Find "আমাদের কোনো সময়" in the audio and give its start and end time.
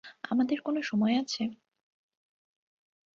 0.31-1.15